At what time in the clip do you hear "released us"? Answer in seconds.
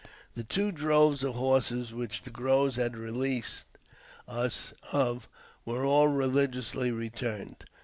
2.97-4.73